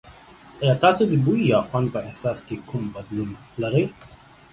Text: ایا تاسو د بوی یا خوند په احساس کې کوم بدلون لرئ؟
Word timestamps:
ایا 0.61 0.73
تاسو 0.83 1.01
د 1.07 1.13
بوی 1.25 1.41
یا 1.53 1.59
خوند 1.67 1.87
په 1.93 1.99
احساس 2.07 2.37
کې 2.47 2.55
کوم 2.69 2.83
بدلون 2.95 3.29
لرئ؟ 3.61 3.85